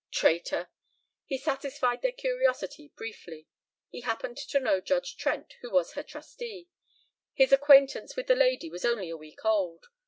[0.09, 0.71] Traitor!
[1.27, 3.45] He satisfied their curiosity briefly.
[3.87, 6.69] He happened to know Judge Trent, who was her trustee.
[7.35, 9.85] His acquaintance with the lady was only a week old.